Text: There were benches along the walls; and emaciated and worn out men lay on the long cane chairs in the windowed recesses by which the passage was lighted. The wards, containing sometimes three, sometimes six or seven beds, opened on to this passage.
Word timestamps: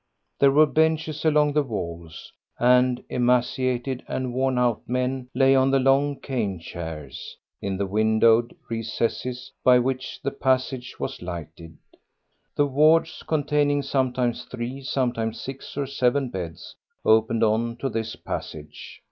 There 0.39 0.49
were 0.49 0.65
benches 0.65 1.23
along 1.25 1.53
the 1.53 1.61
walls; 1.61 2.33
and 2.57 3.03
emaciated 3.07 4.01
and 4.07 4.33
worn 4.33 4.57
out 4.57 4.81
men 4.87 5.29
lay 5.35 5.53
on 5.53 5.69
the 5.69 5.77
long 5.77 6.19
cane 6.19 6.57
chairs 6.59 7.37
in 7.61 7.77
the 7.77 7.85
windowed 7.85 8.55
recesses 8.67 9.51
by 9.63 9.77
which 9.77 10.19
the 10.23 10.31
passage 10.31 10.99
was 10.99 11.21
lighted. 11.21 11.77
The 12.55 12.65
wards, 12.65 13.21
containing 13.27 13.83
sometimes 13.83 14.45
three, 14.45 14.81
sometimes 14.81 15.39
six 15.39 15.77
or 15.77 15.85
seven 15.85 16.29
beds, 16.31 16.75
opened 17.05 17.43
on 17.43 17.77
to 17.77 17.87
this 17.87 18.15
passage. 18.15 18.99